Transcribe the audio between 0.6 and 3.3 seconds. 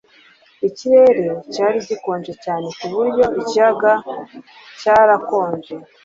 Ikirere cyari gikonje cyane ku buryo